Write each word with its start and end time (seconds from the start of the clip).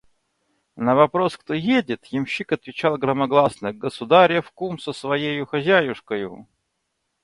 На 0.75 0.95
вопрос: 0.95 1.37
кто 1.37 1.53
едет?– 1.53 2.05
ямщик 2.05 2.53
отвечал 2.53 2.97
громогласно: 2.97 3.71
«Государев 3.71 4.49
кум 4.51 4.79
со 4.79 4.93
своею 4.93 5.45
хозяюшкою». 5.45 6.47